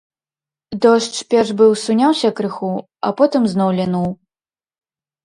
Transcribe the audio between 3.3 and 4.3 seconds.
зноў лінуў.